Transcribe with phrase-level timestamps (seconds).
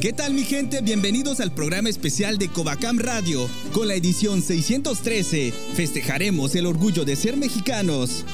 [0.00, 0.80] ¿Qué tal mi gente?
[0.80, 3.50] Bienvenidos al programa especial de Covacam Radio.
[3.72, 8.24] Con la edición 613 festejaremos el orgullo de ser mexicanos.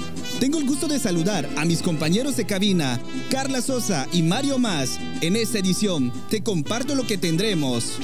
[0.40, 3.00] Tengo el gusto de saludar a mis compañeros de cabina,
[3.30, 5.00] Carla Sosa y Mario Más.
[5.22, 7.98] En esta edición te comparto lo que tendremos.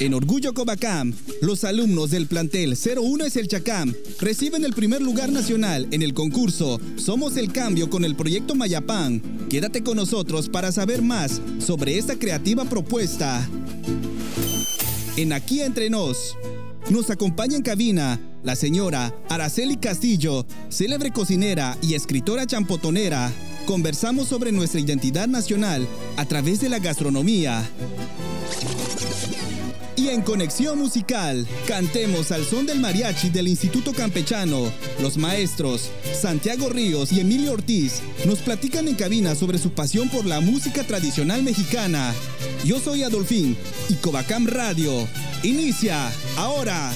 [0.00, 5.30] En Orgullo Covacam, los alumnos del plantel 01 es el Chacam reciben el primer lugar
[5.30, 9.20] nacional en el concurso Somos el Cambio con el proyecto Mayapán.
[9.50, 13.46] Quédate con nosotros para saber más sobre esta creativa propuesta.
[15.18, 16.34] En Aquí Entre Nos,
[16.88, 23.30] nos acompaña en cabina la señora Araceli Castillo, célebre cocinera y escritora champotonera.
[23.66, 27.68] Conversamos sobre nuestra identidad nacional a través de la gastronomía.
[30.10, 34.72] En Conexión Musical, cantemos al son del mariachi del Instituto Campechano.
[35.00, 35.88] Los maestros
[36.20, 40.82] Santiago Ríos y Emilio Ortiz nos platican en cabina sobre su pasión por la música
[40.82, 42.12] tradicional mexicana.
[42.64, 43.56] Yo soy Adolfín
[43.88, 45.06] y Covacam Radio.
[45.44, 46.90] Inicia ahora.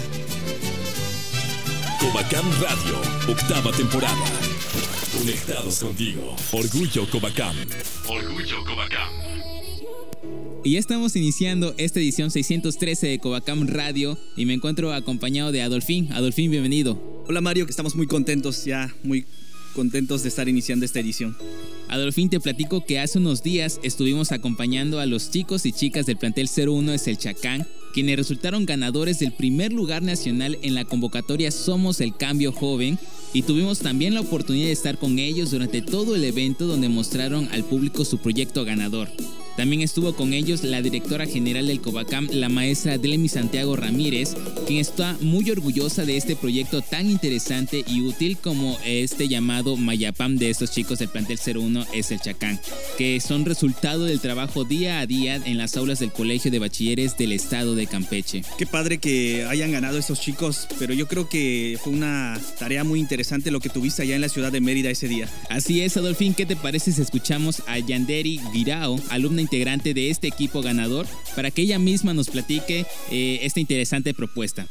[2.01, 4.25] Covacam Radio, octava temporada.
[5.17, 6.35] Conectados contigo.
[6.51, 7.55] Orgullo Covacam.
[8.09, 9.24] Orgullo Covacam.
[10.67, 15.61] Y ya estamos iniciando esta edición 613 de Covacam Radio y me encuentro acompañado de
[15.61, 16.11] Adolfín.
[16.11, 16.99] Adolfín, bienvenido.
[17.29, 19.27] Hola Mario, que estamos muy contentos, ya muy
[19.75, 21.37] contentos de estar iniciando esta edición.
[21.89, 26.17] Adolfín, te platico que hace unos días estuvimos acompañando a los chicos y chicas del
[26.17, 31.51] plantel 01 es el Chacán, quienes resultaron ganadores del primer lugar nacional en la convocatoria
[31.51, 32.99] Somos el Cambio Joven
[33.35, 37.51] y tuvimos también la oportunidad de estar con ellos durante todo el evento donde mostraron
[37.53, 39.11] al público su proyecto ganador.
[39.57, 44.35] También estuvo con ellos la directora general del Covacam, la maestra Delemi Santiago Ramírez,
[44.67, 50.37] quien está muy orgullosa de este proyecto tan interesante y útil como este llamado Mayapam
[50.37, 52.61] de estos chicos del plantel 01 es el Chacán,
[52.99, 57.17] que son resultado del trabajo día a día en las aulas del Colegio de Bachilleres
[57.17, 58.43] del Estado de Campeche.
[58.59, 62.99] Qué padre que hayan ganado estos chicos, pero yo creo que fue una tarea muy
[62.99, 65.29] interesante lo que tuviste allá en la ciudad de Mérida ese día.
[65.49, 70.27] Así es, Adolfín, ¿qué te parece si escuchamos a Yanderi Guirao, alumna integrante de este
[70.27, 71.07] equipo ganador,
[71.37, 74.67] para que ella misma nos platique eh, esta interesante propuesta.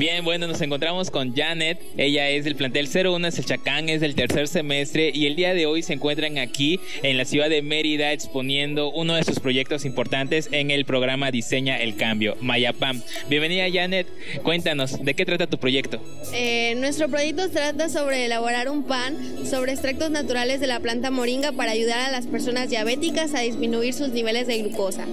[0.00, 1.78] Bien, bueno, nos encontramos con Janet.
[1.98, 5.52] Ella es del plantel 01, es el Chacán, es del tercer semestre y el día
[5.52, 9.84] de hoy se encuentran aquí en la ciudad de Mérida exponiendo uno de sus proyectos
[9.84, 13.02] importantes en el programa Diseña el Cambio, Mayapam.
[13.28, 14.06] Bienvenida Janet,
[14.42, 16.02] cuéntanos, ¿de qué trata tu proyecto?
[16.32, 21.52] Eh, nuestro proyecto trata sobre elaborar un pan sobre extractos naturales de la planta moringa
[21.52, 25.04] para ayudar a las personas diabéticas a disminuir sus niveles de glucosa.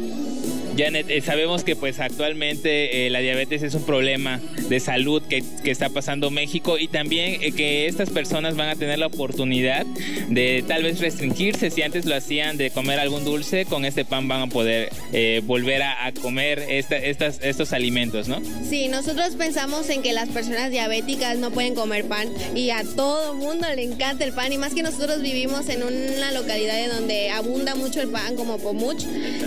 [0.77, 4.39] Janet, eh, sabemos que pues actualmente eh, la diabetes es un problema
[4.69, 8.99] de salud que, está pasando México y también eh, que estas personas van a tener
[8.99, 9.85] la oportunidad
[10.29, 14.27] de tal vez restringirse si antes lo hacían de comer algún dulce, con este pan
[14.27, 14.91] van a poder
[15.43, 18.41] volver a, comer estos alimentos, ¿no?
[18.67, 23.33] Sí, nosotros pensamos en que las personas diabéticas no pueden comer pan y a todo
[23.33, 27.29] mundo le encanta el pan y más que nosotros vivimos en una localidad en donde
[27.29, 29.03] abunda mucho el pan como Pomuch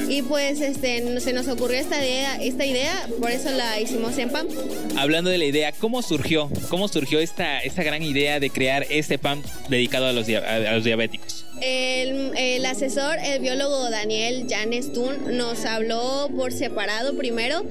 [0.09, 4.31] y pues este se nos ocurrió esta idea, esta idea, por eso la hicimos en
[4.31, 4.49] PAM.
[4.97, 6.51] Hablando de la idea, ¿cómo surgió?
[6.69, 10.85] ¿Cómo surgió esta, esta gran idea de crear este PAM dedicado a los, a los
[10.85, 11.45] diabéticos?
[11.61, 17.65] El, el, asesor, el biólogo Daniel Jan Stun, nos habló por separado primero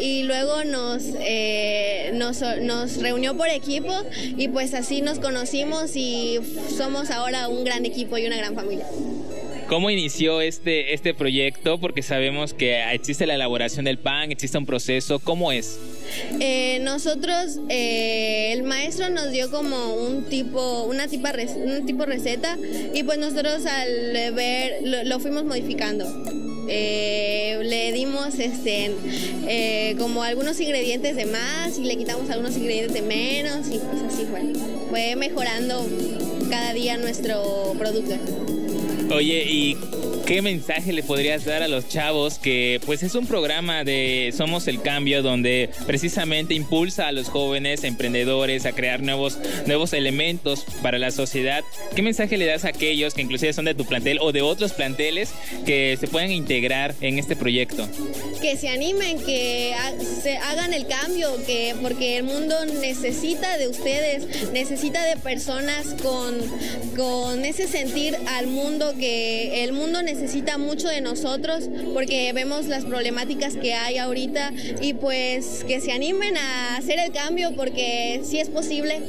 [0.00, 3.92] y luego nos, eh, nos, nos, reunió por equipo
[4.36, 6.40] y pues así nos conocimos y
[6.76, 8.86] somos ahora un gran equipo y una gran familia.
[9.68, 11.78] ¿Cómo inició este, este proyecto?
[11.80, 15.18] Porque sabemos que existe la elaboración del pan, existe un proceso.
[15.18, 15.78] ¿Cómo es?
[16.38, 22.56] Eh, nosotros, eh, el maestro nos dio como un tipo, una tipo, un tipo receta
[22.94, 26.06] y pues nosotros al ver lo, lo fuimos modificando.
[26.68, 28.92] Eh, le dimos este,
[29.48, 34.02] eh, como algunos ingredientes de más y le quitamos algunos ingredientes de menos y pues
[34.02, 34.42] así fue.
[34.90, 35.86] Fue mejorando
[36.50, 38.14] cada día nuestro producto.
[39.10, 39.76] Oye, ¿y
[40.26, 44.66] ¿qué mensaje le podrías dar a los chavos que pues es un programa de Somos
[44.66, 50.98] el Cambio donde precisamente impulsa a los jóvenes emprendedores a crear nuevos, nuevos elementos para
[50.98, 51.62] la sociedad?
[51.94, 54.72] ¿Qué mensaje le das a aquellos que inclusive son de tu plantel o de otros
[54.72, 55.30] planteles
[55.64, 57.88] que se pueden integrar en este proyecto?
[58.42, 59.74] Que se animen, que
[60.22, 66.34] se hagan el cambio, que porque el mundo necesita de ustedes, necesita de personas con,
[66.96, 70.15] con ese sentir al mundo que el mundo necesita
[70.58, 76.36] mucho de nosotros porque vemos las problemáticas que hay ahorita y pues que se animen
[76.36, 79.02] a hacer el cambio porque sí es posible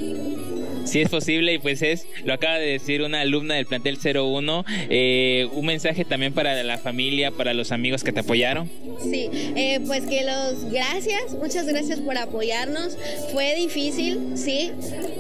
[0.88, 4.66] si es posible y pues es, lo acaba de decir una alumna del plantel 01,
[4.90, 8.70] eh, un mensaje también para la familia, para los amigos que te apoyaron.
[9.02, 12.98] Sí, eh, pues que los gracias, muchas gracias por apoyarnos.
[13.32, 14.72] Fue difícil, sí,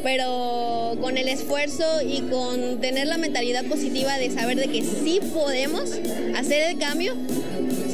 [0.03, 5.19] pero con el esfuerzo y con tener la mentalidad positiva de saber de que sí
[5.33, 5.91] podemos
[6.35, 7.13] hacer el cambio,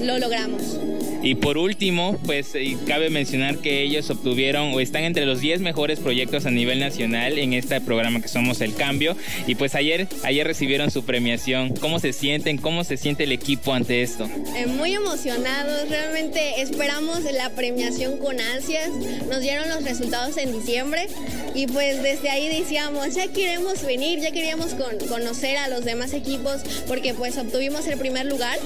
[0.03, 0.92] lo logramos.
[1.23, 5.61] Y por último, pues eh, cabe mencionar que ellos obtuvieron o están entre los 10
[5.61, 9.15] mejores proyectos a nivel nacional en este programa que somos El Cambio.
[9.47, 11.75] Y pues ayer, ayer recibieron su premiación.
[11.75, 12.57] ¿Cómo se sienten?
[12.57, 14.29] ¿Cómo se siente el equipo ante esto?
[14.57, 18.89] Eh, muy emocionados, realmente esperamos la premiación con ansias.
[19.29, 21.07] Nos dieron los resultados en diciembre
[21.55, 24.75] y pues desde ahí decíamos, ya queremos venir, ya queríamos
[25.07, 28.57] conocer a los demás equipos porque pues obtuvimos el primer lugar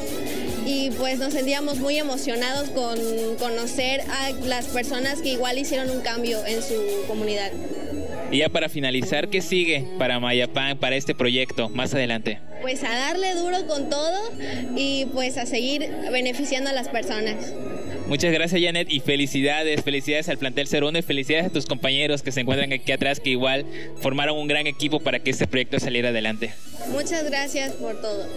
[0.67, 2.97] y pues nos sentíamos muy emocionados con
[3.39, 6.75] conocer a las personas que igual hicieron un cambio en su
[7.07, 7.51] comunidad.
[8.29, 12.39] Y ya para finalizar, ¿qué sigue para Mayapán, para este proyecto más adelante?
[12.61, 14.19] Pues a darle duro con todo
[14.75, 17.53] y pues a seguir beneficiando a las personas.
[18.07, 22.33] Muchas gracias Janet y felicidades, felicidades al plantel 01 y felicidades a tus compañeros que
[22.33, 23.65] se encuentran aquí atrás que igual
[24.01, 26.53] formaron un gran equipo para que este proyecto saliera adelante.
[26.91, 28.27] Muchas gracias por todo.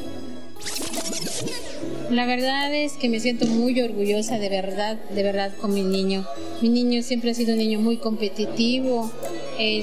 [2.10, 6.26] La verdad es que me siento muy orgullosa de verdad, de verdad con mi niño.
[6.60, 9.12] Mi niño siempre ha sido un niño muy competitivo,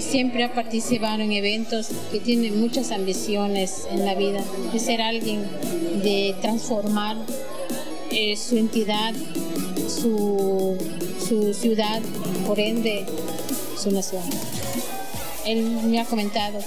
[0.01, 4.43] siempre ha participado en eventos que tiene muchas ambiciones en la vida,
[4.73, 5.41] de ser alguien,
[6.03, 7.15] de transformar
[8.11, 9.13] eh, su entidad,
[9.87, 10.77] su,
[11.25, 12.01] su ciudad,
[12.45, 13.05] por ende
[13.81, 14.23] su nación.
[15.45, 16.59] Él me ha comentado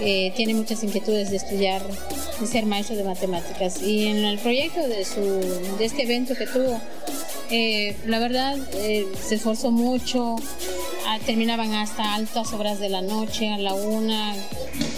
[0.00, 1.82] eh, tiene muchas inquietudes de estudiar,
[2.40, 3.82] de ser maestro de matemáticas.
[3.82, 5.20] Y en el proyecto de, su,
[5.78, 6.80] de este evento que tuvo,
[7.50, 10.36] eh, la verdad eh, se esforzó mucho,
[11.06, 14.34] ah, terminaban hasta altas horas de la noche, a la una.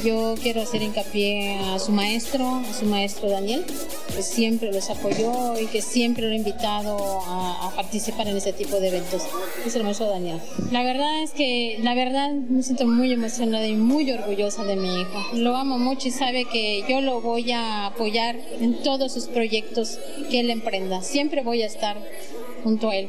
[0.05, 3.65] Yo quiero hacer hincapié a su maestro, a su maestro Daniel,
[4.15, 8.79] que siempre los apoyó y que siempre lo ha invitado a, participar en este tipo
[8.79, 9.23] de eventos.
[9.67, 10.41] Es maestro Daniel.
[10.71, 15.01] La verdad es que, la verdad, me siento muy emocionada y muy orgullosa de mi
[15.01, 15.19] hijo.
[15.35, 19.99] Lo amo mucho y sabe que yo lo voy a apoyar en todos sus proyectos
[20.31, 21.03] que él emprenda.
[21.03, 21.97] Siempre voy a estar
[22.63, 23.09] junto a él.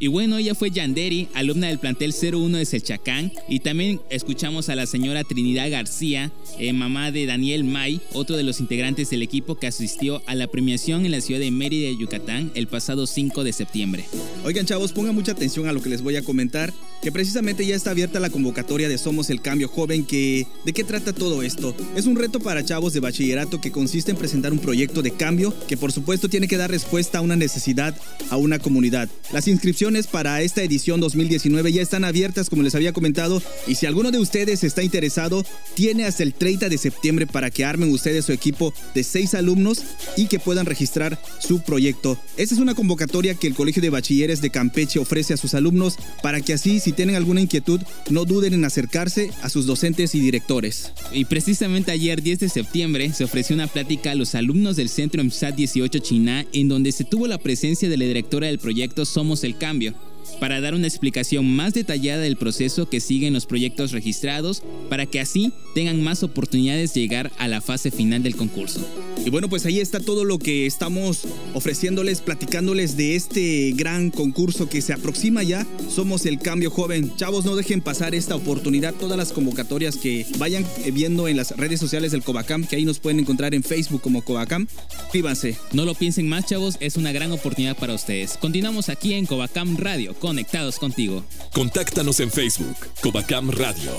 [0.00, 3.32] Y bueno, ella fue Yanderi, alumna del plantel 01 de Selchacán.
[3.48, 8.44] Y también escuchamos a la señora Trinidad García, eh, mamá de Daniel May, otro de
[8.44, 12.52] los integrantes del equipo que asistió a la premiación en la ciudad de Mérida, Yucatán,
[12.54, 14.04] el pasado 5 de septiembre.
[14.44, 16.72] Oigan, chavos, pongan mucha atención a lo que les voy a comentar,
[17.02, 20.84] que precisamente ya está abierta la convocatoria de Somos el Cambio Joven, que ¿de qué
[20.84, 21.74] trata todo esto?
[21.94, 25.54] Es un reto para chavos de bachillerato que consiste en presentar un proyecto de cambio
[25.66, 27.96] que por supuesto tiene que dar respuesta a una necesidad,
[28.30, 29.08] a una comunidad.
[29.32, 33.86] Las inscripciones para esta edición 2019 ya están abiertas, como les había comentado, y si
[33.86, 38.24] alguno de ustedes está interesado, tiene hasta el 30 de septiembre para que armen ustedes
[38.24, 39.82] su equipo de seis alumnos
[40.16, 42.18] y que puedan registrar su proyecto.
[42.36, 45.96] Esta es una convocatoria que el Colegio de Bachilleres de Campeche ofrece a sus alumnos
[46.22, 50.20] para que así, si tienen alguna inquietud, no duden en acercarse a sus docentes y
[50.20, 50.94] directores.
[51.12, 55.22] Y precisamente ayer, 10 de septiembre, se ofreció una plática a los alumnos del Centro
[55.22, 59.44] MSAT 18 China, en donde se tuvo la presencia de la directora del proyecto Somos
[59.44, 59.92] el Cambio
[60.40, 65.20] para dar una explicación más detallada del proceso que siguen los proyectos registrados para que
[65.20, 68.86] así tengan más oportunidades de llegar a la fase final del concurso.
[69.24, 74.68] Y bueno, pues ahí está todo lo que estamos ofreciéndoles, platicándoles de este gran concurso
[74.68, 75.66] que se aproxima ya.
[75.88, 77.14] Somos el cambio joven.
[77.16, 78.94] Chavos, no dejen pasar esta oportunidad.
[78.94, 83.00] Todas las convocatorias que vayan viendo en las redes sociales del Covacam, que ahí nos
[83.00, 84.66] pueden encontrar en Facebook como Covacam,
[85.12, 85.56] Fíbanse.
[85.72, 88.36] No lo piensen más, chavos, es una gran oportunidad para ustedes.
[88.38, 91.22] Continuamos aquí en Covacam Radio, conectados contigo.
[91.52, 93.92] Contáctanos en Facebook, Covacam Radio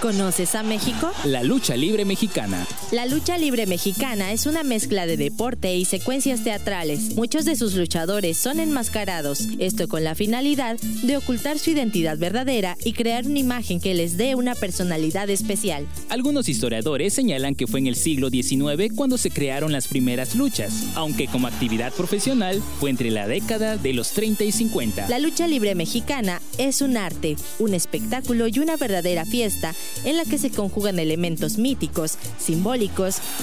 [0.00, 1.10] ¿Conoces a México?
[1.24, 2.66] La lucha libre mexicana.
[2.92, 7.16] La lucha libre mexicana es una mezcla de deporte y secuencias teatrales.
[7.16, 12.76] Muchos de sus luchadores son enmascarados, esto con la finalidad de ocultar su identidad verdadera
[12.84, 15.84] y crear una imagen que les dé una personalidad especial.
[16.10, 20.84] Algunos historiadores señalan que fue en el siglo XIX cuando se crearon las primeras luchas,
[20.94, 25.08] aunque como actividad profesional fue entre la década de los 30 y 50.
[25.08, 29.74] La lucha libre mexicana es un arte, un espectáculo y una verdadera fiesta
[30.04, 32.75] en la que se conjugan elementos míticos, simbólicos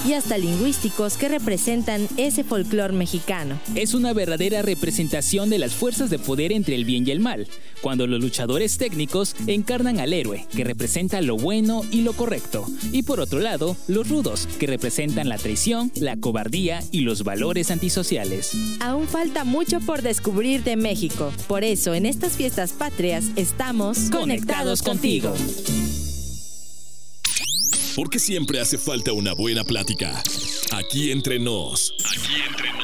[0.07, 3.59] y hasta lingüísticos que representan ese folclore mexicano.
[3.75, 7.47] Es una verdadera representación de las fuerzas de poder entre el bien y el mal,
[7.81, 13.03] cuando los luchadores técnicos encarnan al héroe, que representa lo bueno y lo correcto, y
[13.03, 18.51] por otro lado, los rudos, que representan la traición, la cobardía y los valores antisociales.
[18.79, 24.81] Aún falta mucho por descubrir de México, por eso en estas fiestas patrias estamos conectados,
[24.81, 25.33] contigo.
[27.95, 30.23] Porque siempre hace falta una buena plática.
[30.71, 31.93] Aquí entre nos.
[31.99, 32.82] Aquí entre nos.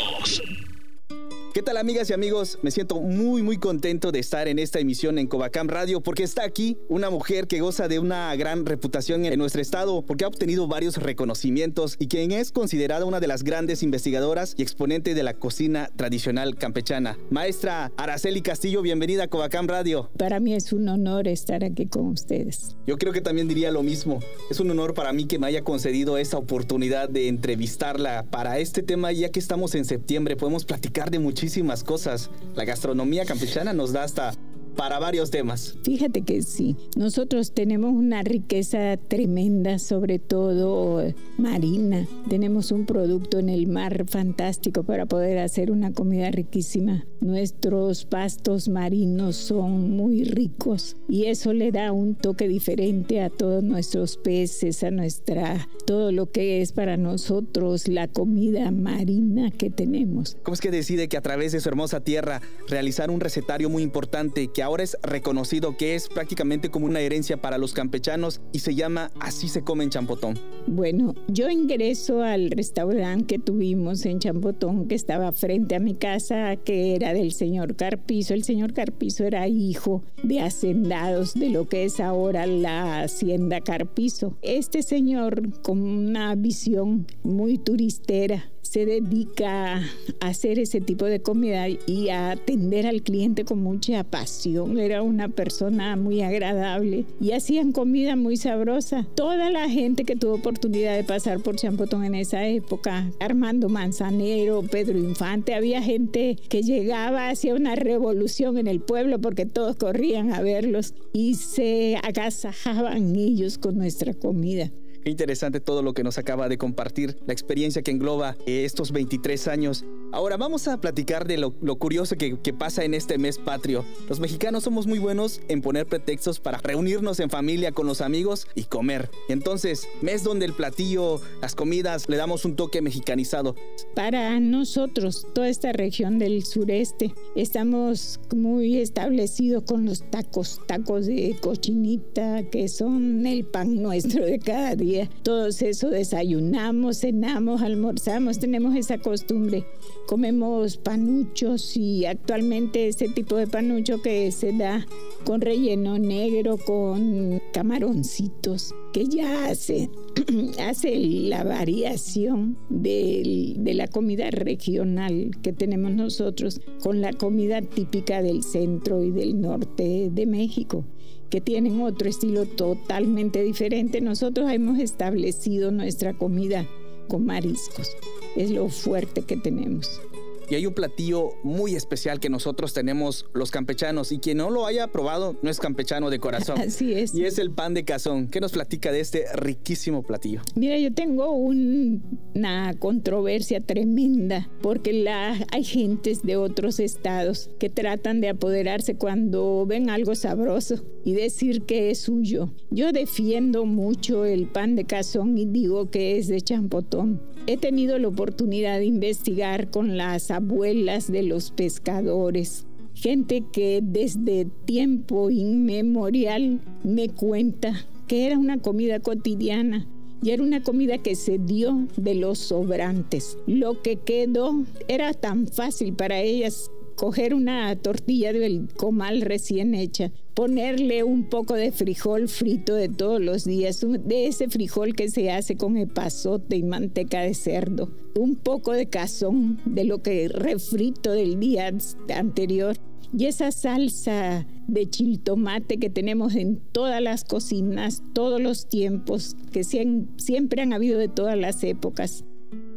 [1.59, 2.57] ¿Qué tal amigas y amigos?
[2.61, 6.45] Me siento muy muy contento de estar en esta emisión en Covacam Radio porque está
[6.45, 10.69] aquí una mujer que goza de una gran reputación en nuestro estado porque ha obtenido
[10.69, 15.33] varios reconocimientos y quien es considerada una de las grandes investigadoras y exponente de la
[15.33, 17.17] cocina tradicional campechana.
[17.29, 20.09] Maestra Araceli Castillo, bienvenida a Covacam Radio.
[20.17, 22.77] Para mí es un honor estar aquí con ustedes.
[22.87, 24.21] Yo creo que también diría lo mismo.
[24.49, 28.81] Es un honor para mí que me haya concedido esta oportunidad de entrevistarla para este
[28.81, 30.37] tema ya que estamos en septiembre.
[30.37, 31.48] Podemos platicar de muchísimas
[31.83, 32.29] cosas.
[32.55, 34.33] La gastronomía campechana nos da hasta
[34.75, 35.77] para varios temas.
[35.83, 41.03] Fíjate que sí, nosotros tenemos una riqueza tremenda, sobre todo
[41.37, 42.07] marina.
[42.29, 47.05] Tenemos un producto en el mar fantástico para poder hacer una comida riquísima.
[47.21, 53.63] Nuestros pastos marinos son muy ricos y eso le da un toque diferente a todos
[53.63, 60.37] nuestros peces, a nuestra todo lo que es para nosotros la comida marina que tenemos.
[60.43, 63.83] ¿Cómo es que decide que a través de su hermosa tierra realizar un recetario muy
[63.83, 68.59] importante que ahora es reconocido que es prácticamente como una herencia para los campechanos y
[68.59, 70.39] se llama Así se come en Champotón.
[70.67, 76.55] Bueno, yo ingreso al restaurante que tuvimos en Champotón, que estaba frente a mi casa,
[76.57, 78.33] que era del señor Carpizo.
[78.33, 84.37] El señor Carpizo era hijo de hacendados de lo que es ahora la hacienda Carpizo.
[84.41, 91.67] Este señor con una visión muy turistera se dedica a hacer ese tipo de comida
[91.67, 94.77] y a atender al cliente con mucha pasión.
[94.77, 99.07] Era una persona muy agradable y hacían comida muy sabrosa.
[99.15, 104.61] Toda la gente que tuvo oportunidad de pasar por Champotón en esa época, Armando Manzanero,
[104.61, 110.31] Pedro Infante, había gente que llegaba, hacía una revolución en el pueblo porque todos corrían
[110.31, 114.69] a verlos y se agasajaban ellos con nuestra comida.
[115.09, 119.47] Interesante todo lo que nos acaba de compartir, la experiencia que engloba eh, estos 23
[119.47, 119.83] años.
[120.11, 123.85] Ahora vamos a platicar de lo, curioso que, pasa en este mes patrio.
[124.07, 128.47] Los mexicanos somos muy buenos en poner pretextos para reunirnos en familia con los amigos
[128.53, 129.09] y comer.
[129.29, 133.55] Entonces, mes donde el platillo, las comidas, le damos un toque mexicanizado.
[133.95, 141.35] Para nosotros, toda esta región del sureste, estamos muy establecidos con los tacos, tacos de
[141.41, 148.75] cochinita, que son el pan nuestro de cada día todos eso desayunamos, cenamos, almorzamos, tenemos
[148.75, 149.65] esa costumbre.
[150.07, 154.85] Comemos panuchos y actualmente ese tipo de panucho que se da
[155.25, 159.89] con relleno negro, con camaroncitos, que ya hace,
[160.59, 168.21] hace la variación de, de la comida regional que tenemos nosotros con la comida típica
[168.21, 170.85] del centro y del norte de México
[171.29, 174.01] que tienen otro estilo totalmente diferente.
[174.01, 176.65] Nosotros hemos establecido nuestra comida
[177.07, 177.91] con mariscos.
[178.35, 180.01] Es lo fuerte que tenemos.
[180.49, 184.65] Y hay un platillo muy especial que nosotros tenemos los campechanos y quien no lo
[184.65, 186.59] haya probado no es campechano de corazón.
[186.69, 187.13] Así es.
[187.13, 188.27] Y es el pan de cazón.
[188.27, 190.41] ¿Qué nos platica de este riquísimo platillo?
[190.55, 198.19] Mira, yo tengo una controversia tremenda porque la, hay gentes de otros estados que tratan
[198.19, 202.49] de apoderarse cuando ven algo sabroso y decir que es suyo.
[202.71, 207.21] Yo defiendo mucho el pan de cazón y digo que es de champotón.
[207.47, 214.45] He tenido la oportunidad de investigar con las abuelas de los pescadores, gente que desde
[214.65, 219.85] tiempo inmemorial me cuenta que era una comida cotidiana
[220.21, 223.37] y era una comida que se dio de los sobrantes.
[223.47, 230.11] Lo que quedó era tan fácil para ellas coger una tortilla del comal recién hecha,
[230.33, 235.31] ponerle un poco de frijol frito de todos los días, de ese frijol que se
[235.31, 241.13] hace con epazote y manteca de cerdo, un poco de cazón de lo que refrito
[241.13, 241.71] del día
[242.13, 242.75] anterior
[243.17, 249.63] y esa salsa de chiltomate que tenemos en todas las cocinas, todos los tiempos, que
[249.63, 252.25] siempre han habido de todas las épocas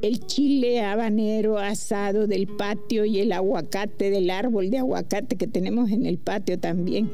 [0.02, 5.90] el chile habanero asado del patio y el aguacate del árbol de aguacate que tenemos
[5.90, 7.10] en el patio también.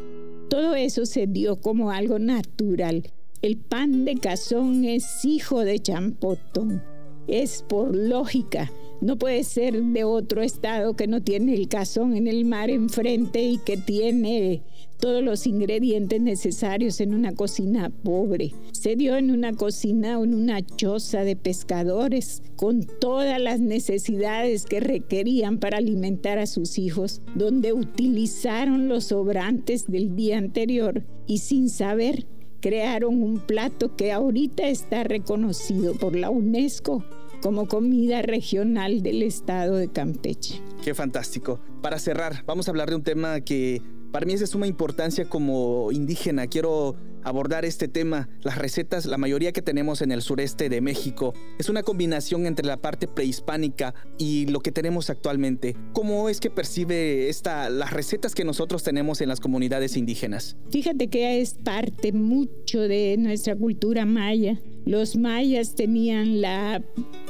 [0.48, 3.10] Todo eso se dio como algo natural.
[3.42, 6.82] El pan de cazón es hijo de champotón.
[7.28, 8.72] Es por lógica.
[9.00, 13.42] No puede ser de otro estado que no tiene el cazón en el mar enfrente
[13.42, 14.62] y que tiene
[14.98, 18.54] todos los ingredientes necesarios en una cocina pobre.
[18.72, 24.80] Se dio en una cocina, en una choza de pescadores, con todas las necesidades que
[24.80, 31.68] requerían para alimentar a sus hijos, donde utilizaron los sobrantes del día anterior y sin
[31.68, 32.26] saber
[32.60, 37.04] crearon un plato que ahorita está reconocido por la UNESCO
[37.40, 40.60] como comida regional del estado de Campeche.
[40.82, 41.60] Qué fantástico.
[41.82, 45.28] Para cerrar, vamos a hablar de un tema que para mí es de suma importancia
[45.28, 46.46] como indígena.
[46.46, 48.28] Quiero abordar este tema.
[48.42, 52.66] Las recetas, la mayoría que tenemos en el sureste de México, es una combinación entre
[52.66, 55.76] la parte prehispánica y lo que tenemos actualmente.
[55.92, 60.56] ¿Cómo es que percibe esta, las recetas que nosotros tenemos en las comunidades indígenas?
[60.70, 64.58] Fíjate que es parte mucho de nuestra cultura maya.
[64.86, 66.82] Los mayas tenían la,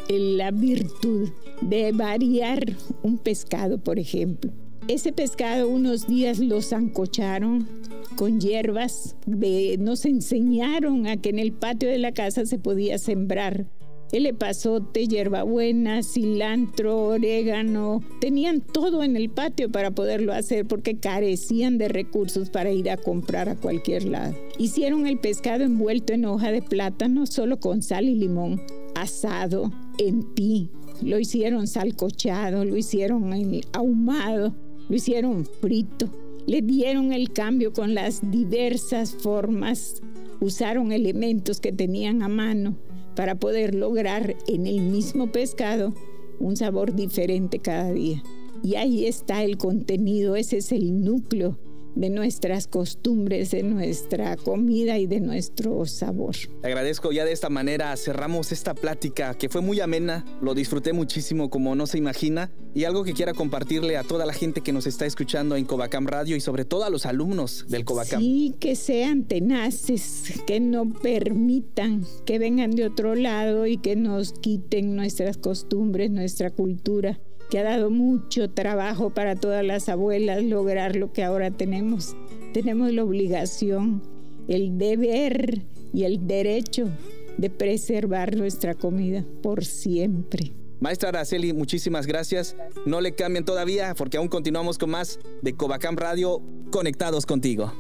[0.09, 1.29] la virtud
[1.61, 2.65] de variar
[3.03, 4.53] un pescado, por ejemplo
[4.89, 7.69] ese pescado unos días lo zancocharon
[8.17, 13.67] con hierbas, nos enseñaron a que en el patio de la casa se podía sembrar
[14.13, 18.03] el epazote, hierbabuena, cilantro, orégano.
[18.23, 22.97] Tenían todo en el patio para poderlo hacer porque carecían de recursos para ir a
[22.97, 24.35] comprar a cualquier lado.
[24.57, 28.63] Hicieron el pescado envuelto en hoja de plátano solo con sal y limón,
[28.95, 30.71] asado en ti.
[31.03, 33.31] Lo hicieron salcochado, lo hicieron
[33.75, 34.55] ahumado
[34.89, 36.09] lo hicieron frito,
[36.47, 40.03] le dieron el cambio con las diversas formas,
[40.41, 42.77] usaron elementos que tenían a mano
[43.15, 45.95] para poder lograr en el mismo pescado
[46.39, 48.23] un sabor diferente cada día.
[48.63, 51.59] Y ahí está el contenido, ese es el núcleo
[51.99, 56.37] de nuestras costumbres, de nuestra comida y de nuestro sabor.
[56.63, 60.93] Te agradezco ya de esta manera cerramos esta plática que fue muy amena, lo disfruté
[60.93, 64.73] muchísimo como no se imagina y algo que quiera compartirle a toda la gente que
[64.73, 68.21] nos está escuchando en Covacam Radio y sobre todo a los alumnos del Covacam.
[68.21, 74.33] Sí, que sean tenaces, que no permitan que vengan de otro lado y que nos
[74.35, 77.19] quiten nuestras costumbres, nuestra cultura
[77.51, 82.17] que ha dado mucho trabajo para todas las abuelas lograr lo que ahora tenemos.
[82.53, 84.03] Tenemos la obligación,
[84.49, 86.89] el deber y el derecho
[87.37, 90.53] de preservar nuestra comida por siempre.
[90.81, 92.55] Maestra Araceli, muchísimas gracias.
[92.87, 97.73] No le cambien todavía porque aún continuamos con más de Covacam Radio conectados contigo.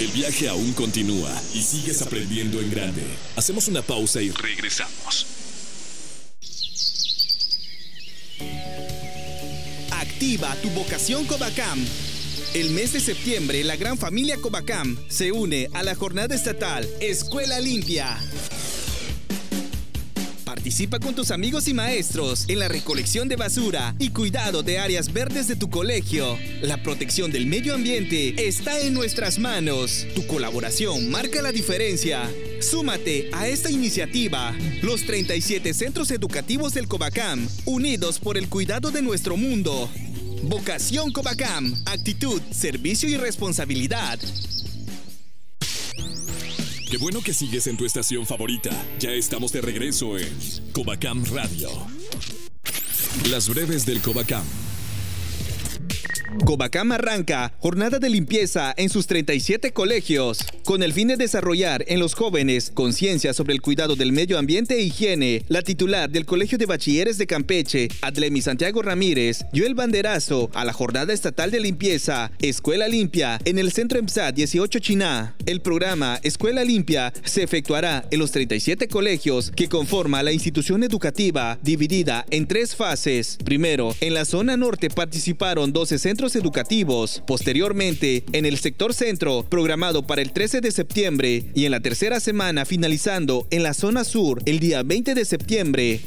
[0.00, 3.02] El viaje aún continúa y sigues aprendiendo en grande.
[3.36, 5.37] Hacemos una pausa y regresamos.
[9.90, 11.84] Activa tu vocación Covacam.
[12.54, 17.60] El mes de septiembre, la gran familia Covacam se une a la jornada estatal Escuela
[17.60, 18.18] Limpia.
[20.44, 25.12] Participa con tus amigos y maestros en la recolección de basura y cuidado de áreas
[25.12, 26.38] verdes de tu colegio.
[26.62, 30.06] La protección del medio ambiente está en nuestras manos.
[30.14, 32.28] Tu colaboración marca la diferencia.
[32.60, 34.54] Súmate a esta iniciativa.
[34.82, 39.88] Los 37 centros educativos del Covacam, unidos por el cuidado de nuestro mundo.
[40.42, 44.18] Vocación Covacam, actitud, servicio y responsabilidad.
[46.90, 48.70] Qué bueno que sigues en tu estación favorita.
[48.98, 50.28] Ya estamos de regreso en
[50.72, 51.68] Covacam Radio.
[53.30, 54.44] Las breves del Covacam.
[56.44, 62.00] Covacam arranca jornada de limpieza en sus 37 colegios, con el fin de desarrollar en
[62.00, 65.44] los jóvenes conciencia sobre el cuidado del medio ambiente e higiene.
[65.48, 70.64] La titular del Colegio de Bachilleres de Campeche, Adlemi Santiago Ramírez, dio el banderazo a
[70.64, 75.34] la jornada estatal de limpieza Escuela Limpia en el Centro EMSA 18 Chiná.
[75.46, 81.58] El programa Escuela Limpia se efectuará en los 37 colegios que conforma la institución educativa,
[81.62, 83.38] dividida en tres fases.
[83.44, 87.22] Primero, en la zona norte participaron 12 centros educativos.
[87.26, 92.18] Posteriormente, en el sector centro, programado para el 13 de septiembre, y en la tercera
[92.18, 96.00] semana finalizando en la zona sur el día 20 de septiembre.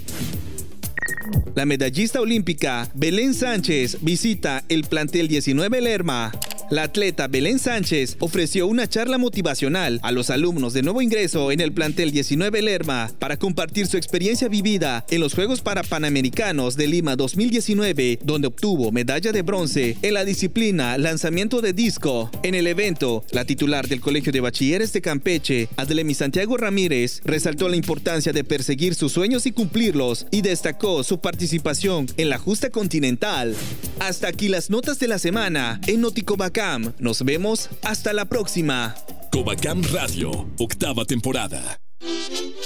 [1.56, 6.32] La medallista olímpica Belén Sánchez visita el plantel 19 Lerma.
[6.72, 11.60] La atleta Belén Sánchez ofreció una charla motivacional a los alumnos de nuevo ingreso en
[11.60, 17.18] el plantel 19 Lerma para compartir su experiencia vivida en los Juegos Parapanamericanos de Lima
[17.18, 22.32] 2019, donde obtuvo medalla de bronce en la disciplina lanzamiento de disco.
[22.42, 27.68] En el evento, la titular del Colegio de Bachilleres de Campeche, Adlemi Santiago Ramírez, resaltó
[27.68, 32.70] la importancia de perseguir sus sueños y cumplirlos y destacó su participación en la justa
[32.70, 33.54] continental.
[34.00, 38.96] Hasta aquí las notas de la semana en Noticobacá nos vemos hasta la próxima.
[39.30, 41.78] Covacam Radio, octava temporada.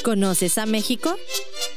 [0.04, 1.16] ¿Conoces a México?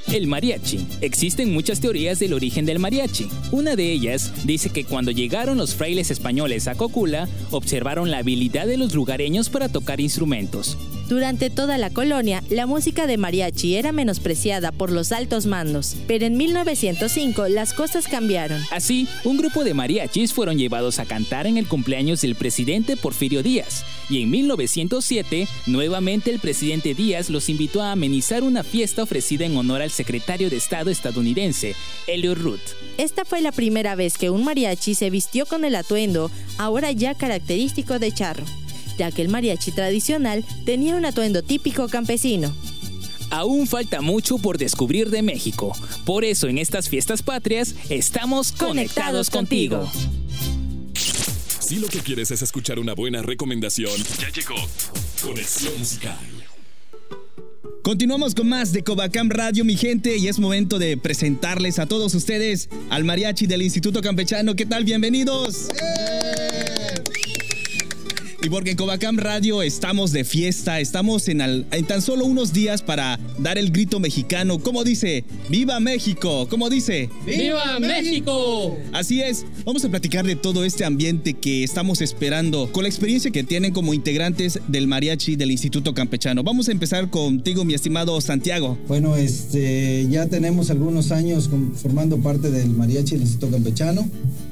[0.08, 0.86] El mariachi.
[1.00, 3.30] Existen muchas teorías del origen del mariachi.
[3.50, 8.66] Una de ellas dice que cuando llegaron los frailes españoles a Cocula, observaron la habilidad
[8.66, 10.76] de los lugareños para tocar instrumentos.
[11.08, 16.26] Durante toda la colonia, la música de mariachi era menospreciada por los altos mandos, pero
[16.26, 18.60] en 1905 las cosas cambiaron.
[18.70, 23.42] Así, un grupo de mariachis fueron llevados a cantar en el cumpleaños del presidente Porfirio
[23.42, 29.46] Díaz, y en 1907, nuevamente el presidente Díaz los invitó a amenizar una fiesta ofrecida
[29.46, 31.74] en honor al secretario de Estado estadounidense,
[32.06, 32.60] Elliot Root.
[32.98, 37.14] Esta fue la primera vez que un mariachi se vistió con el atuendo, ahora ya
[37.14, 38.44] característico de charro
[38.98, 42.54] ya que el mariachi tradicional tenía un atuendo típico campesino.
[43.30, 45.72] Aún falta mucho por descubrir de México.
[46.04, 49.90] Por eso en estas fiestas patrias estamos conectados, contigo.
[51.60, 54.56] Si lo que quieres es escuchar una buena recomendación, ya llegó
[55.22, 56.16] Conexión Musical.
[57.82, 62.14] Continuamos con más de Covacam Radio, mi gente, y es momento de presentarles a todos
[62.14, 64.56] ustedes al mariachi del Instituto Campechano.
[64.56, 64.84] ¿Qué tal?
[64.84, 65.68] Bienvenidos.
[68.40, 72.82] Y porque en Covacam Radio estamos de fiesta, estamos en, en, tan solo unos días
[72.82, 74.60] para dar el grito mexicano.
[74.60, 75.24] ¿Cómo dice?
[75.48, 76.46] ¡Viva México!
[76.48, 77.10] ¿Cómo dice?
[77.26, 78.78] ¡Viva México!
[78.92, 83.32] Así es, vamos a platicar de todo este ambiente que estamos esperando con la experiencia
[83.32, 86.44] que tienen como integrantes del mariachi del Instituto Campechano.
[86.44, 88.78] Vamos a empezar contigo, mi estimado Santiago.
[88.86, 94.08] Bueno, este, ya tenemos algunos años formando parte del mariachi del Instituto Campechano.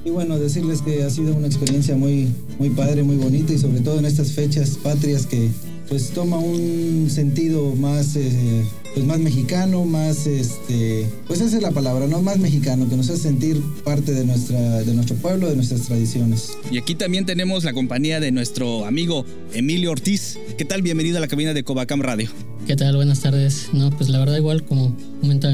[0.07, 2.29] Y bueno, decirles que ha sido una experiencia muy,
[2.61, 5.51] muy padre, muy bonita y sobre todo en estas fechas patrias que
[5.89, 8.65] pues toma un sentido más eh,
[8.95, 13.11] pues más mexicano, más este, pues esa es la palabra, no más mexicano, que nos
[13.11, 16.57] hace sentir parte de nuestra de nuestro pueblo, de nuestras tradiciones.
[16.71, 20.39] Y aquí también tenemos la compañía de nuestro amigo Emilio Ortiz.
[20.57, 20.83] ¿Qué tal?
[20.83, 22.31] Bienvenido a la cabina de Covacam Radio.
[22.67, 22.95] ¿Qué tal?
[22.95, 23.71] Buenas tardes.
[23.73, 25.51] No, pues la verdad igual como comenta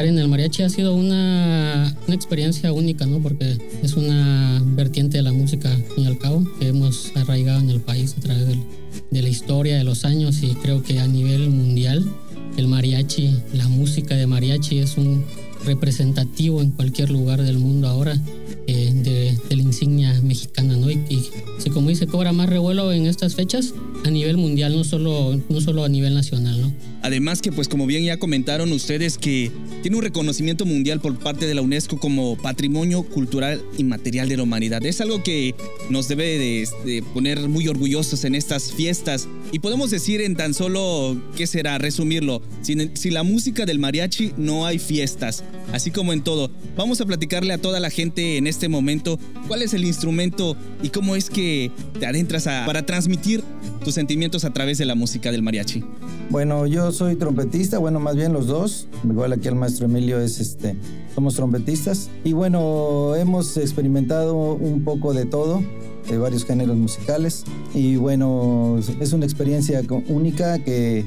[0.00, 3.18] estar en el mariachi ha sido una, una, experiencia única, ¿no?
[3.18, 7.60] Porque es una vertiente de la música, al fin y al cabo, que hemos arraigado
[7.60, 8.46] en el país a través
[9.10, 12.04] de la historia, de los años y creo que a nivel mundial
[12.56, 15.22] el mariachi, la música de mariachi es un
[15.66, 18.18] representativo en cualquier lugar del mundo ahora
[18.66, 20.90] eh, de, la insignia mexicana, ¿no?
[20.90, 23.74] Y, y, como dice, cobra más revuelo en estas fechas
[24.06, 26.72] a nivel mundial, no solo, no solo a nivel nacional, ¿no?
[27.02, 29.50] Además que, pues como bien ya comentaron ustedes, que
[29.82, 34.42] tiene un reconocimiento mundial por parte de la UNESCO como Patrimonio Cultural Inmaterial de la
[34.42, 34.84] Humanidad.
[34.84, 35.54] Es algo que
[35.88, 39.28] nos debe de, poner muy orgullosos en estas fiestas.
[39.52, 41.78] Y podemos decir en tan solo, ¿qué será?
[41.78, 46.50] Resumirlo, sin la música del mariachi no hay fiestas, así como en todo.
[46.76, 50.90] Vamos a platicarle a toda la gente en este momento cuál es el instrumento y
[50.90, 53.42] cómo es que te adentras para transmitir
[53.84, 55.84] tus sentimientos a través de la música del mariachi.
[56.30, 58.86] Bueno, yo soy trompetista, bueno, más bien los dos.
[59.04, 60.76] Igual aquí el maestro Emilio es este,
[61.14, 62.10] somos trompetistas.
[62.24, 65.62] Y bueno, hemos experimentado un poco de todo,
[66.08, 67.44] de varios géneros musicales.
[67.74, 71.04] Y bueno, es una experiencia única que,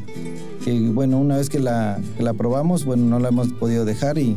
[0.94, 4.36] bueno, una vez que la, que la probamos, bueno, no la hemos podido dejar y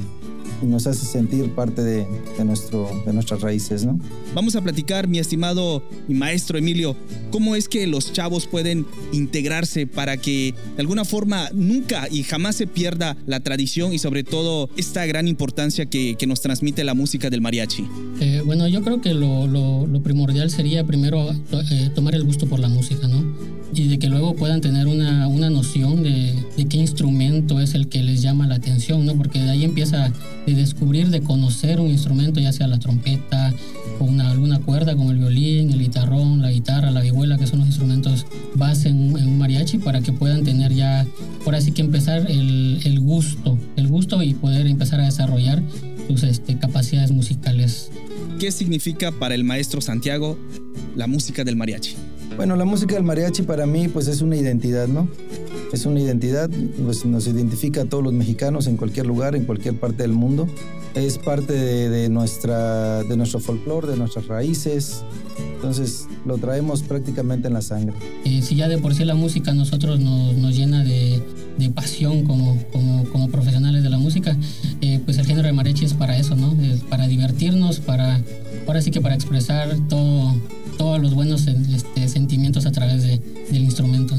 [0.63, 2.07] y nos hace sentir parte de,
[2.45, 3.99] nuestro, de nuestras raíces, ¿no?
[4.35, 6.97] Vamos a platicar, mi estimado y maestro Emilio,
[7.31, 12.57] cómo es que los chavos pueden integrarse para que de alguna forma nunca y jamás
[12.57, 17.31] se pierda la tradición y sobre todo esta gran importancia que, nos transmite la música
[17.31, 17.85] del mariachi.
[18.21, 22.69] Eh, bueno, yo creo que lo, primordial sería primero eh, tomar el gusto por la
[22.69, 23.25] música, ¿no?
[23.73, 27.89] y de que luego puedan tener una, una noción de, de, qué instrumento es el
[27.89, 29.06] que les llama la atención,
[29.67, 30.13] empieza
[30.47, 33.53] de descubrir, de conocer un instrumento, ya sea la trompeta
[33.99, 37.61] o una, alguna cuerda como el violín, el guitarrón, la guitarra, la vihuela, que son
[37.61, 41.07] los instrumentos base en, un mariachi para que puedan tener ya,
[41.45, 45.63] por así que empezar el, el gusto, el gusto y poder empezar a desarrollar
[46.09, 47.91] sus este, capacidades musicales.
[48.39, 50.39] ¿Qué significa para el maestro Santiago
[50.95, 51.97] la música del mariachi?
[52.37, 55.09] Bueno, la música del mariachi para mí pues es una identidad, ¿no?
[55.73, 56.51] Es una identidad,
[56.85, 60.49] pues nos identifica a todos los mexicanos en cualquier lugar, en cualquier parte del mundo.
[60.95, 65.03] Es parte de, nuestra, de nuestro folclore, de nuestras raíces.
[65.55, 67.95] Entonces lo traemos prácticamente en la sangre.
[68.25, 71.23] Eh, si ya de por sí la música a nosotros nos, nos llena de,
[71.59, 74.37] de, pasión como, como, como, profesionales de la música,
[74.81, 76.57] eh, pues el género de mariachi es para eso, ¿no?
[76.89, 78.23] para divertirnos, para,
[78.67, 80.35] ahora sí que para expresar todo,
[80.79, 84.17] todos los buenos este, sentimientos a través de, del instrumento.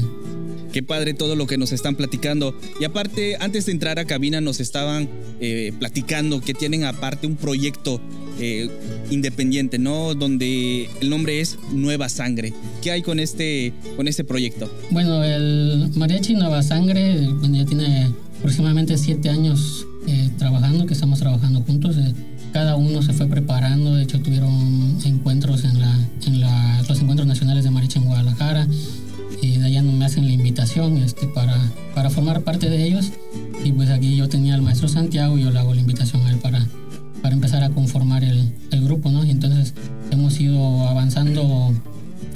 [0.78, 2.54] Qué padre todo lo que nos están platicando.
[2.80, 5.08] Y aparte, antes de entrar a cabina nos estaban
[5.40, 8.00] eh, platicando que tienen aparte un proyecto
[8.38, 8.70] eh,
[9.10, 10.14] independiente, ¿no?
[10.14, 12.52] Donde el nombre es Nueva Sangre.
[12.80, 14.70] ¿Qué hay con este, con este proyecto?
[14.92, 21.60] Bueno, el Mariachi Nueva Sangre ya tiene aproximadamente siete años eh, trabajando, que estamos trabajando
[21.62, 21.96] juntos.
[22.52, 26.40] cada uno se fue preparando, de hecho tuvieron encuentros en, la, en
[26.86, 28.68] los encuentros nacionales de Mariachi en Guadalajara
[29.82, 31.56] no me hacen la invitación este, para,
[31.94, 33.12] para formar parte de ellos.
[33.64, 36.30] Y pues aquí yo tenía al maestro Santiago y yo le hago la invitación a
[36.30, 36.66] él para,
[37.22, 39.24] para empezar a conformar el, el grupo, ¿no?
[39.24, 39.74] Y entonces
[40.10, 41.74] hemos ido avanzando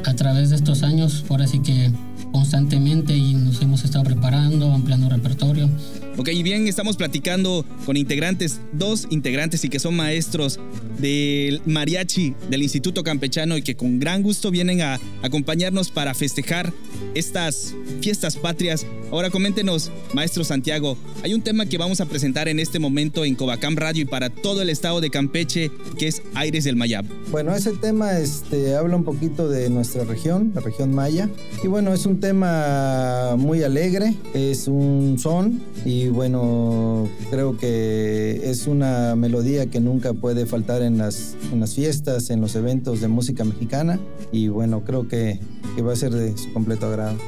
[0.05, 1.91] a través de estos años, por así que
[2.33, 5.69] constantemente y nos hemos estado preparando, ampliando repertorio.
[6.17, 10.59] Ok, bien, estamos platicando con integrantes, dos integrantes y que son maestros
[11.03, 16.73] del mariachi del Instituto Campechano y que con gran gusto vienen a acompañarnos para festejar
[17.15, 18.87] estas fiestas patrias.
[19.11, 23.35] Ahora coméntenos, maestro Santiago, hay un tema que vamos a presentar en este momento en
[23.35, 27.05] Covacam Radio y para todo el estado de Campeche, que es Aires del Mayab.
[27.31, 31.29] Bueno, ese tema este, habla un poquito de nuestra región, la región maya,
[31.63, 38.67] y bueno, es un tema muy alegre, es un son y bueno, creo que es
[38.67, 43.09] una melodía que nunca puede faltar en las, en las fiestas, en los eventos de
[43.09, 43.99] música mexicana
[44.33, 45.39] y bueno, creo que,
[45.77, 47.19] que va a ser de su completo agrado.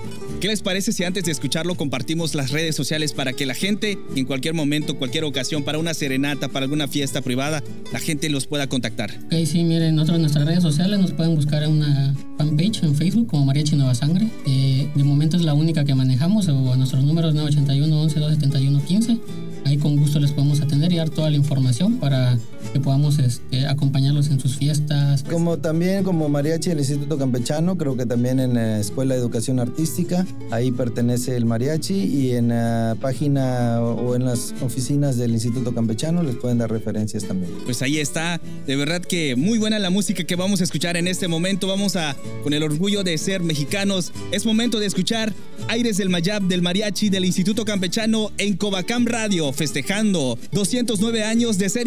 [0.40, 3.98] ¿Qué les parece si antes de escucharlo compartimos las redes sociales para que la gente,
[4.14, 8.46] en cualquier momento, cualquier ocasión, para una serenata, para alguna fiesta privada, la gente los
[8.46, 9.10] pueda contactar?
[9.26, 12.94] Ok, sí, miren, nosotros en nuestras redes sociales nos pueden buscar en una fanpage en
[12.94, 14.28] Facebook como Mariachi Nueva Sangre.
[14.46, 18.84] Eh, de momento es la única que manejamos, o a nuestros números 981 11 271
[18.84, 19.18] 15
[19.64, 22.38] Ahí con gusto les podemos atender y dar toda la información para
[22.74, 25.22] que podamos este, acompañarlos en sus fiestas.
[25.22, 29.60] Como también como mariachi del Instituto Campechano, creo que también en la Escuela de Educación
[29.60, 35.72] Artística, ahí pertenece el mariachi y en la página o en las oficinas del Instituto
[35.72, 37.52] Campechano les pueden dar referencias también.
[37.64, 41.06] Pues ahí está, de verdad que muy buena la música que vamos a escuchar en
[41.06, 41.68] este momento.
[41.68, 45.32] Vamos a, con el orgullo de ser mexicanos, es momento de escuchar
[45.68, 51.68] Aires del Mayab del mariachi del Instituto Campechano en Covacam Radio festejando 209 años de
[51.68, 51.86] ser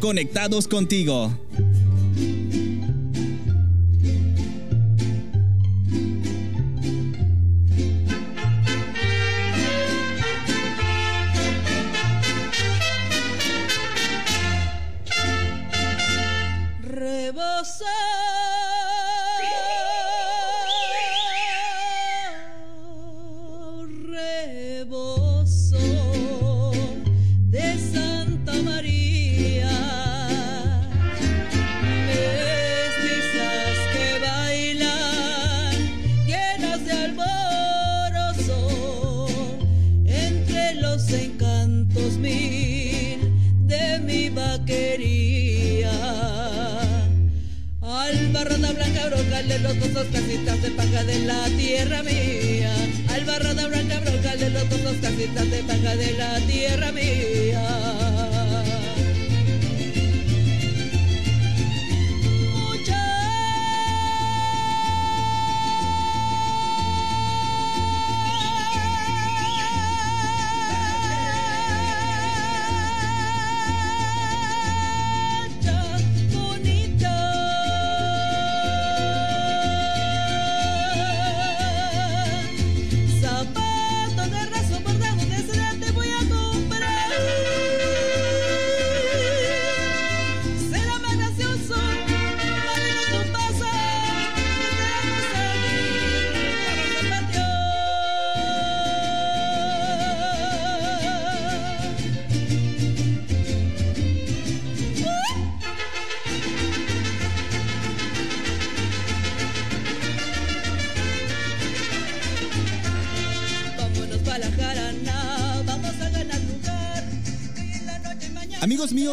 [0.00, 1.32] conectados contigo.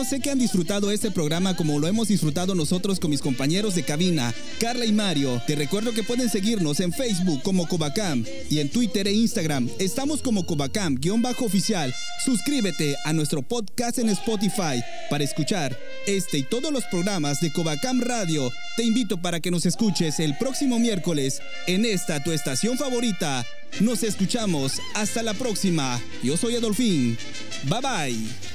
[0.06, 3.84] Sé que han disfrutado este programa como lo hemos disfrutado nosotros con mis compañeros de
[3.84, 5.42] cabina, Carla y Mario.
[5.48, 9.70] Te recuerdo que pueden seguirnos en Facebook como Cobacam y en Twitter e Instagram.
[9.80, 11.94] Estamos como Cobacam-oficial.
[12.24, 18.00] Suscríbete a nuestro podcast en Spotify para escuchar este y todos los programas de Cobacam
[18.02, 18.52] Radio.
[18.78, 23.46] Te invito para que nos escuches el próximo miércoles en esta tu estación favorita.
[23.80, 24.80] Nos escuchamos.
[24.94, 26.00] Hasta la próxima.
[26.24, 27.18] Yo soy Adolfín.
[27.64, 28.55] Bye bye.